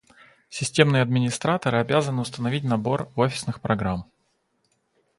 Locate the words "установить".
2.21-2.63